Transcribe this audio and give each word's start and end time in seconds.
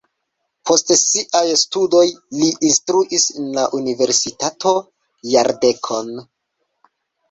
Post 0.69 0.93
siaj 1.01 1.43
studoj 1.65 2.07
li 2.39 2.49
instruis 2.71 3.29
en 3.37 3.55
la 3.61 3.69
universitato 3.83 4.77
jardekon. 5.37 6.15